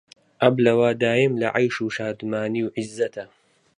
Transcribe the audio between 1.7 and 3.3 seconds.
و شادمانی و عیززەتا